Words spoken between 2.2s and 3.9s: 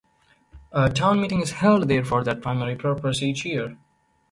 that primary purpose each year.